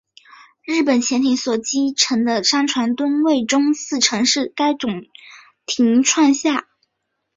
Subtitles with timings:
[0.65, 5.03] 日本潜艇所击沉的商船吨位中四成是该种
[5.67, 6.67] 艇创下。